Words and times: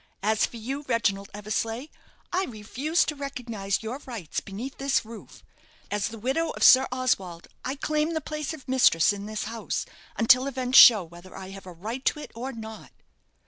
As 0.23 0.47
for 0.47 0.57
you, 0.57 0.81
Reginald 0.87 1.29
Eversleigh, 1.31 1.85
I 2.33 2.45
refuse 2.45 3.05
to 3.05 3.15
recognize 3.15 3.83
your 3.83 3.99
rights 4.07 4.39
beneath 4.39 4.79
this 4.79 5.05
roof. 5.05 5.43
As 5.91 6.07
the 6.07 6.17
widow 6.17 6.49
of 6.49 6.63
Sir 6.63 6.87
Oswald, 6.91 7.47
I 7.63 7.75
claim 7.75 8.15
the 8.15 8.19
place 8.19 8.51
of 8.51 8.67
mistress 8.67 9.13
in 9.13 9.27
this 9.27 9.43
house, 9.43 9.85
until 10.15 10.47
events 10.47 10.79
show 10.79 11.03
whether 11.03 11.37
I 11.37 11.49
have 11.51 11.67
a 11.67 11.71
right 11.71 12.03
to 12.05 12.19
it 12.19 12.31
or 12.33 12.51
not." 12.51 12.91